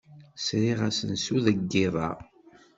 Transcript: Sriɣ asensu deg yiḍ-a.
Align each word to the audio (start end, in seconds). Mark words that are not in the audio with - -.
Sriɣ 0.45 0.79
asensu 0.89 1.37
deg 1.45 1.57
yiḍ-a. 1.71 2.09